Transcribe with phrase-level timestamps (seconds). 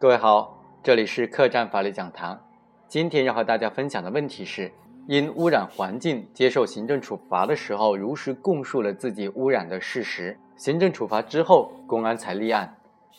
[0.00, 2.42] 各位好，这里是客栈法律讲堂。
[2.88, 4.72] 今天要和大家分享的问题是：
[5.06, 12.74] 因污染环境接受行政处罚的时候，如实供述了自己污染的事实，行政处罚之后，公安才立案，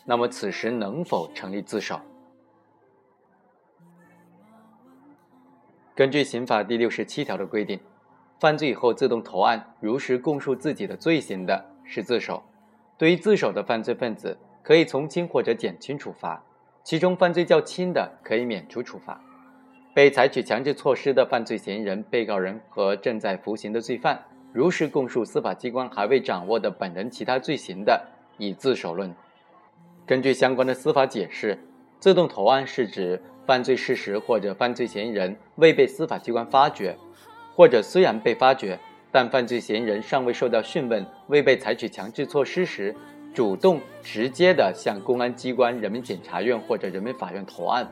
[0.05, 2.02] 那么此时能否成立自首？
[5.93, 7.79] 根据刑法第六十七条的规定，
[8.39, 12.41] 犯罪以后自动投案，如实供述自己的罪行的是自首。
[12.97, 16.43] 对于自首的犯罪分子，可以从轻或者减轻处罚。
[16.83, 19.21] 其中犯罪较轻的可以免除处罚，
[19.93, 24.19] 被采取强制措施的犯罪嫌疑人、被告人和正在服刑的罪犯，
[24.51, 28.04] 如实供述司法机关还未掌握的本人其他罪行的，
[28.37, 29.13] 以自首论。
[30.07, 31.57] 根据相关的司法解释，
[31.99, 36.97] 自动投案是指犯罪事实或者犯罪嫌疑人未被司法机关发觉，
[37.55, 38.79] 或者虽然被发觉，
[39.11, 42.95] 但犯罪嫌疑人尚未受到讯问、未被采取强制措施时。
[43.33, 47.89] 主动直接的向公安机关、人民检察院或者人民法院投案，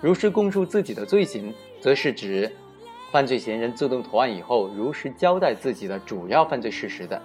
[0.00, 2.50] 如实供述自己的罪行，则是指
[3.10, 7.20] 犯罪嫌疑人自动投案以后，如实交代自己的主要犯罪事实的。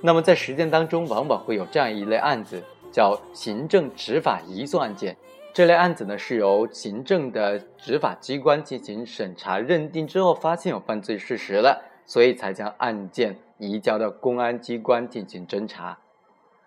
[0.00, 2.62] 那么在实践当中，往往会有这样一类案子，
[2.92, 5.16] 叫行政执法移送案件。
[5.52, 13.38] 这类案子呢，是由行政的执法机关进行审查认定之后，发现有犯罪事实了，所以才将案件。
[13.58, 15.96] 移交到公安机关进行侦查，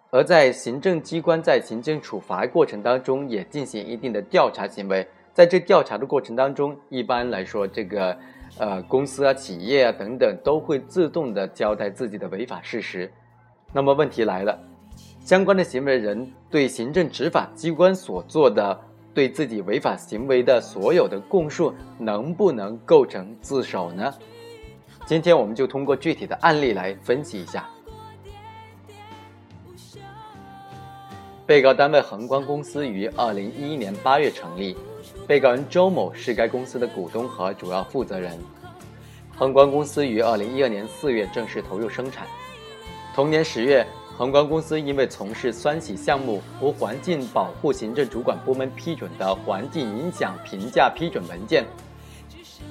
[0.10, 8.18] 而在行政机关在行政处罚过程当中也进行一定的调查行为，在这调查的过程当中，一般来说，这个
[8.58, 13.12] 呃公司啊、企业啊等等都会自动的交代自己的违法事实。
[13.72, 14.60] 那么问题来了，
[15.24, 18.80] 相关的行为人对行政执法机关所做的
[19.14, 24.12] 对自己违法行为的所有的供述，能不能构成自首呢？
[25.10, 27.68] 今天我们就通过具体的案例来分析一下。
[31.48, 34.78] 被告单位恒光公司于二零一一年八月成立，
[35.26, 38.38] 被告人周某是该公司的股东和主要负责人。
[39.36, 42.28] 恒光公司于二零一二年四月正式投入生产。
[43.16, 43.84] 同年十月，
[44.16, 51.66] 恒光公司因为从事酸洗项目无环境保护行政主管部门批准的环境影响评价批准文件。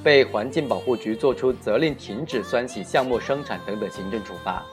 [0.03, 4.65] 被环境保护局作出责令停止酸洗项目生产等等行政处罚。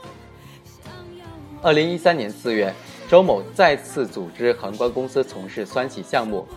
[1.62, 2.74] 二零一三年四月，
[3.10, 6.48] 周某再次组织恒光公司从事酸洗项目，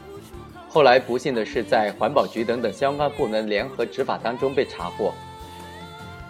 [0.69, 5.15] 后来不幸的是在环保局等等相关部门联合执法当中被查获。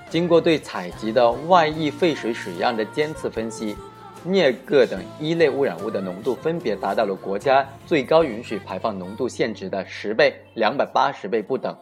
[0.08, 3.76] 经过对采集的外溢废水水样的监测分析，
[4.24, 11.76] 镍铬等一类污染物的浓度分别达到了国家最高允许排放浓度限值的十倍、两百八十倍不等。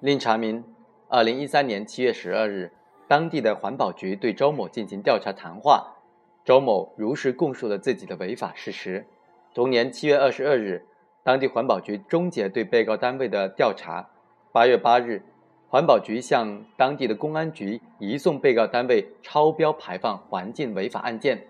[0.00, 0.62] 另查明，
[1.08, 2.70] 二零一三年七月十二日，
[3.08, 5.96] 当地的环保局对周某进行调查谈话，
[6.44, 9.04] 周某如实供述了自己的违法事实。
[9.52, 10.86] 同年七月二十二日，
[11.24, 14.08] 当地环保局终结对被告单位的调查。
[14.52, 15.20] 八月八日，
[15.68, 21.44] 环保局向当地的公安局移送被告单位超标排放环境违法案件。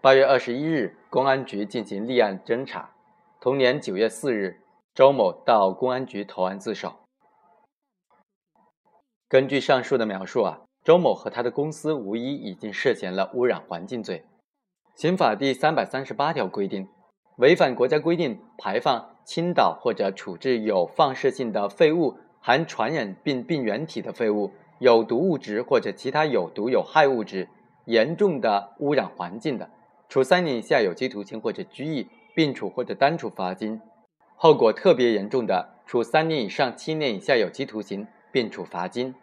[0.00, 2.88] 八月二十一日，公安局进行立案侦查。
[3.42, 4.58] 同年九月四日，
[4.94, 6.94] 周某到公安局投案自首。
[9.34, 14.22] 根据上述的描述啊，周某和他的公司无疑已经涉嫌了污染环境罪。
[14.94, 16.86] 刑法第三百三十八条规定，
[17.38, 27.48] 违反国家规定排放、倾倒或者处置有放射性的废物、含传染病病原体的废物、有毒物质或者其他有毒有害物质，
[27.86, 29.68] 严重的污染环境的，
[30.08, 32.06] 处三年以下有期徒刑或者拘役，
[32.36, 33.80] 并处或者单处罚金；
[34.36, 38.06] 后果特别严重的，处三年以上七年以下有期徒刑。
[38.34, 39.14] 并处罚金。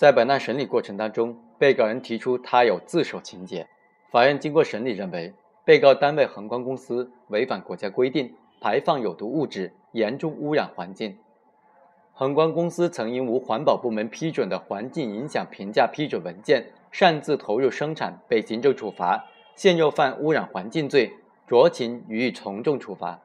[0.00, 3.68] 在本案审理过程当中，被告人提出他有自首情节。
[4.10, 11.18] 法院经过审理认为，被告单位恒光公司违反国家规定，排放有毒物质，严重污染环境。
[12.14, 21.12] 恒光公司曾因无环保部门批准的环境影响评价批准文件，擅自投入生产，被行政处罚，现又犯污染环境罪，
[21.46, 23.20] 酌情予以从重处罚。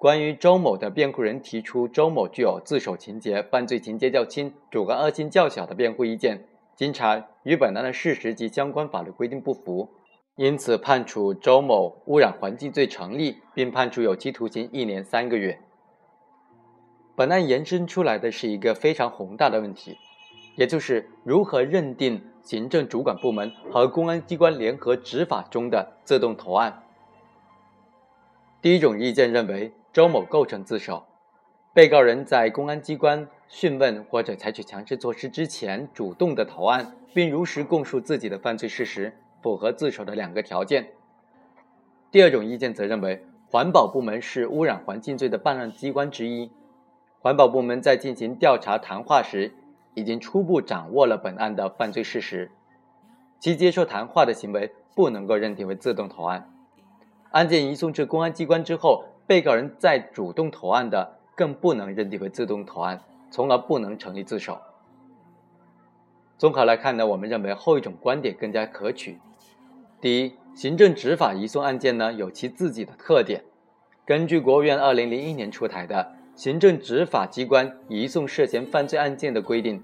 [0.00, 6.42] 关于周某的辩护人提出周某具有自首情节、犯罪情节较轻、主观恶性较小的辩护意见，
[6.74, 9.90] 经查与本案的事实及相关法律规定不符，
[10.36, 15.60] 因此判处周某污染环境罪成立，并判处有期徒刑一年三个月。
[17.14, 19.98] 本案延伸出来的是一个非常宏大的问题，
[20.56, 26.84] 也就是如何认定行政主管部门和公安机关联合执法中的自动投案。
[28.62, 29.74] 第一种意见认为。
[29.92, 31.04] 周某构成自首，
[31.74, 40.92] 被告人在公安机关讯问或者采取强制措施之前，主动的投案，并如实供述自己的犯罪事实，符合自首的两个条件。
[42.12, 46.52] 第二种意见则认为，环保部门是污染环境罪的办案机关之一，
[47.18, 49.52] 环保部门在进行调查谈话时，
[49.94, 52.52] 已经初步掌握了本案的犯罪事实，
[53.40, 56.48] 其接受谈话的行为不能够认定为自动投案。
[57.32, 63.00] 案件移送至公安机关之后，被告人再主动投案的，更不能认定为自动投案，
[63.30, 64.58] 从而不能成立自首。
[66.36, 69.20] 综合来看呢，我们认为后一种观点更加可取。
[70.00, 73.44] 第一，行政执法移送案件呢有其自己的特点。
[74.04, 76.12] 根据国务院二零零一年出台的
[76.42, 79.78] 《行政执法机关移送涉嫌犯罪案件的规定》，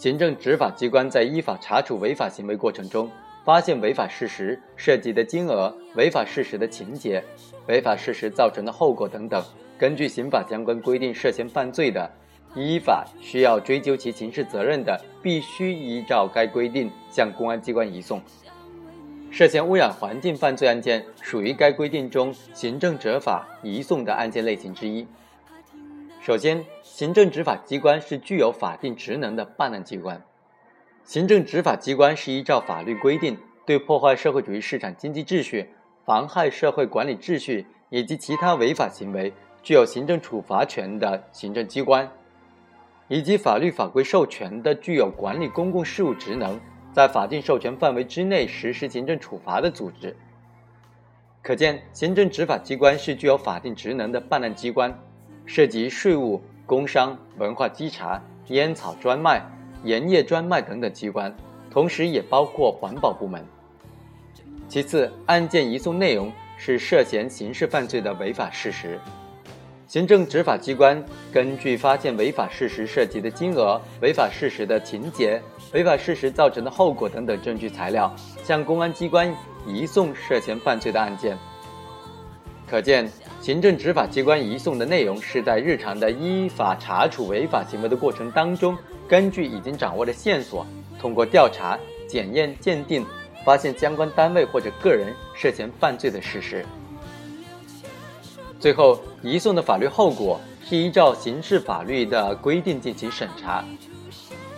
[0.00, 3.10] 行政执法机关在依法查处违法行为过程中。
[3.46, 7.22] 发现违法事实涉及的金额、违法事实的情节、
[7.68, 9.40] 违法事实造成的后果等等，
[9.78, 12.10] 根据刑法相关规定涉嫌犯罪的，
[12.56, 18.20] 依法需要追究其刑事责任的，必须依照该规定向公安机关移送。
[19.30, 25.06] 涉嫌污染环境犯罪案件属于该规定中行政执法移送的案件类型之一。
[26.20, 30.20] 首先，行政执法机关是具有法定职能的办案机关。
[31.06, 35.70] 行政执法机关是依照法律规定，对破坏社会主义市场经济秩序、
[36.04, 39.32] 妨害社会管理秩序以及其他违法行为
[39.62, 42.10] 具有行政处罚权的行政机关，
[43.06, 46.60] 以及法律法规授权的具有管理公共事务职能，
[46.92, 50.16] 在法定授权范围之内实施行政处罚的组织。
[51.40, 54.92] 可见，行政执法机关是具有法定职能的办案机关，
[55.44, 59.40] 涉及税务、工商、文化稽查、烟草专卖。
[59.84, 61.34] 盐业专卖等等机关，
[61.70, 63.44] 同时也包括环保部门。
[64.68, 68.98] 其次，案件移送内容是涉嫌刑事犯罪的违法事实，
[69.86, 71.00] 行政执法机关
[71.32, 75.40] 根据发现违法事实涉及的金额、违法事实的情节、
[75.72, 78.12] 违法事实造成的后果等等证据材料，
[78.42, 79.32] 向公安机关
[79.64, 81.38] 移送涉嫌犯罪的案件。
[82.68, 83.08] 可见，
[83.46, 88.76] 行政执法机关移送的内容是在日常的依法查处违法行为的过程当中。
[89.06, 90.66] 根据已经掌握的线索，
[90.98, 91.78] 通过调查、
[92.08, 93.06] 检验、鉴定，
[93.44, 96.66] 发现相关单位或者个人涉嫌犯罪的事实。
[98.58, 103.64] 最后，移送的法律后果是依照刑事法律的规定进行审查。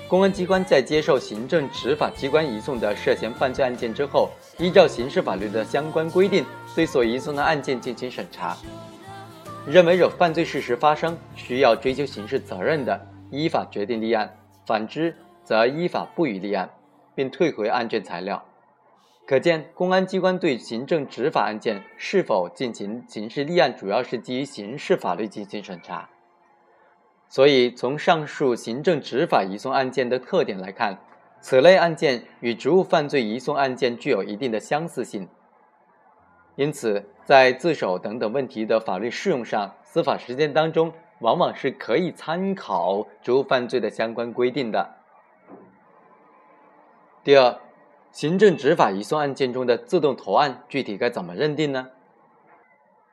[0.09, 8.57] 公安机关在接受行政执法机关移送的涉嫌犯罪案件之后，依照刑事法律的相关规定，对所移送的案件进行审查。
[9.67, 12.99] 认为有犯罪事实发生，需要追究刑事责任的。
[13.31, 14.35] 依法决定立案，
[14.65, 15.15] 反之
[15.45, 16.71] 则依法不予立案，
[17.15, 18.43] 并退回案卷材料。
[19.27, 26.09] 可见，公安机关对行政执法案件是否进行刑事立案，主要是基于刑事法律进行审查。
[27.29, 30.99] 所以，从上述行政执法移送案件的特点来看，
[31.41, 35.29] 此类案件与职务犯罪移送案件具有一定的相似性。
[36.57, 40.93] 因此，在自首等等问题的法律适用上，司法实践当中。
[41.21, 44.95] 往往是可以参考职务犯罪的相关规定的。
[47.25, 47.59] 第二，
[48.13, 51.89] 行政执法移送案件中的自动投案具体该怎么认定呢？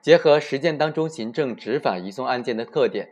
[0.03, 3.09] 结合实践当中行政执法移送案件的特点，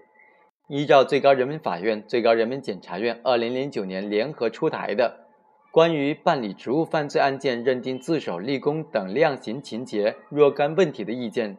[0.70, 5.28] 依照最高人民法院、最高人民检察院二零零九年联合出台的
[5.72, 11.58] 《关于办理职务犯罪案件认定自首、立功等量刑情节若干问题的意见》。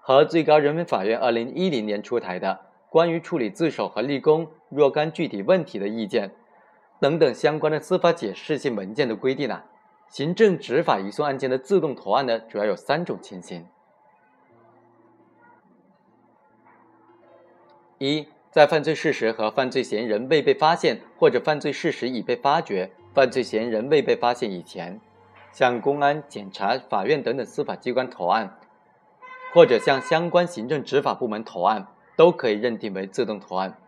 [0.00, 2.48] 和最高人民法院二零一零年出台的
[2.90, 6.28] 《关于处理自首和立功若干具体问题的意见》
[7.00, 9.64] 等等相关的司法解释性文件的规定呢，
[10.08, 13.66] 行政执法移送案件的自动投案呢，主要有三种情形：
[17.98, 25.00] 一，在犯罪事实和犯罪嫌疑人未被发现，或者犯罪事实已被发觉，犯罪嫌疑人未被发现以前，
[25.52, 28.58] 向公安、检察、法院等等司法机关投案。
[29.54, 33.78] 或者向相关行政执法部门投案，都可以认定为自动投案。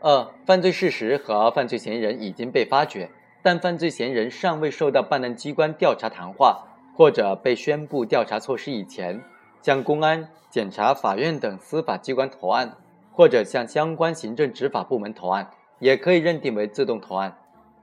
[0.00, 3.08] 二、犯罪事实和犯罪嫌疑人已经被发觉，
[3.42, 9.22] 但犯罪嫌疑人尚未受到办案机关调查谈话，或者被宣布调查措施以前，
[9.62, 12.76] 向公安、检察、法院等司法机关投案，
[13.18, 17.36] 或者向相关行政执法部门投案，也可以认定为自动投案。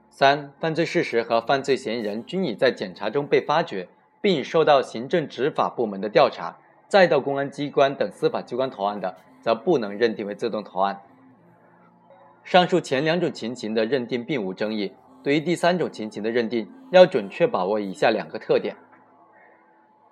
[0.08, 3.86] 三、犯罪事实和犯罪嫌疑人均已在检查中被发觉，
[4.22, 6.56] 并已受到行政执法部门的调查。
[6.88, 11.02] 再到公安机关等司法机关投案的，则不能认定为自动投案。
[12.42, 14.94] 上述前两种情形的认定并无争议。
[15.22, 18.74] 对于第三种情形的认定，要准确把握以下两个特点：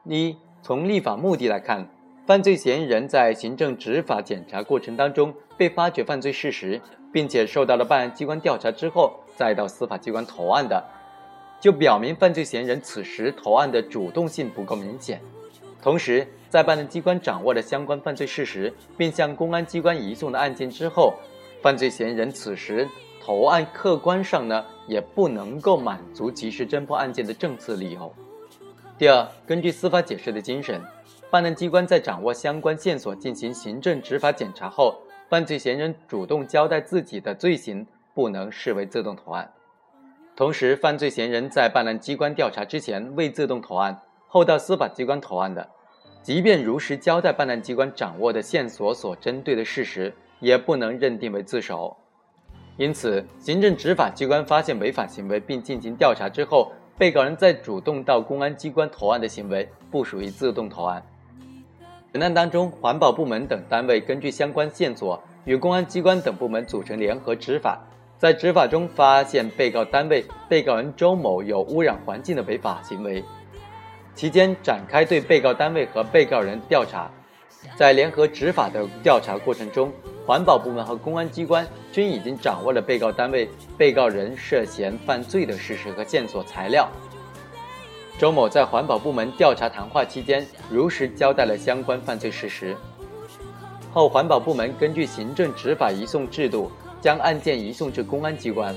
[0.05, 1.89] 一、从立法目的来看，
[2.27, 6.81] 犯罪嫌疑人在行政执法检查过程当中被发觉犯罪事实，
[7.13, 10.83] 并且受到了办案机关调查之后，再到司法机关投案的，
[11.61, 15.21] 就表明犯罪嫌疑人此时投案的主动性不够明显。
[15.83, 21.13] 同时，在办案机关掌握了相关犯罪事实，并向公安机关移送的案件之后，
[21.61, 22.89] 犯罪嫌疑人此时
[23.23, 28.11] 投案客观上呢也不能够满足及时侦破案件的政策理由。
[28.97, 30.81] 第二，根据司法解释的精神，
[31.35, 34.97] 办案机关在掌握相关线索进行行政执法检查后，
[35.29, 39.53] 犯罪嫌疑人主动交代自己的罪行，不能视为自动投案。
[40.37, 45.69] 同时，犯罪嫌疑人在办案机关调查之前未自动投案，后到司法机关投案的，
[46.23, 51.97] 即便如实交代办案机关掌握的线索所针对的事实，也不能认定为自首。
[52.77, 61.05] 因此，行政执法机关发现违法行为并进行调查之后，被告人在主动到公安机关投案的行为，不属于自动投案。
[62.15, 67.85] 本案当中，环保部门等单位根据相关线索，与公安机关等部门组成联合执法。
[68.17, 73.25] 在执法中发现被告单位被告人周某有污染环境的违法行为，
[74.15, 77.11] 期间展开对被告单位和被告人调查。
[77.75, 79.93] 在联合执法的调查过程中，
[80.25, 86.89] 环保部门和公安机关均已经掌握了被告单位、被告人涉嫌犯罪的事实和线索材料。
[88.19, 92.77] 周某在环保部门调查谈话期间，如实交代了相关犯罪事实。
[93.93, 96.71] 后环保部门根据行政执法移送制度。
[97.05, 98.75] 将案件移送至公安机关，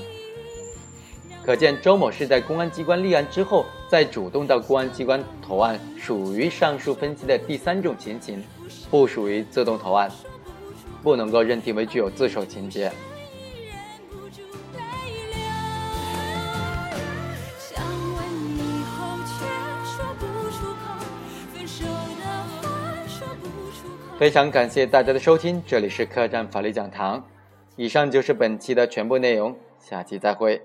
[1.42, 8.44] 可见周某是在公安机关立案之后，再主动到公安机关投案，属于上述分析的第三种情形，
[8.90, 10.10] 不属于自动投案，
[11.02, 12.92] 不能够认定为具有自首情节。
[24.18, 27.24] 非常感谢大家的收听，这里是客栈法律讲堂。
[27.76, 30.60] 以上就是本期的全部内容，下期再会。